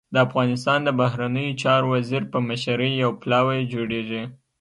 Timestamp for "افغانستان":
0.27-0.79